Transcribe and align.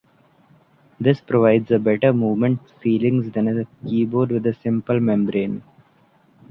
This 0.99 1.21
provides 1.21 1.69
a 1.69 1.77
better 1.77 2.11
movement 2.11 2.59
feelings 2.81 3.31
than 3.33 3.47
a 3.47 3.67
keyboard 3.87 4.31
with 4.31 4.47
a 4.47 4.53
simple 4.55 4.99
membrane. 4.99 5.61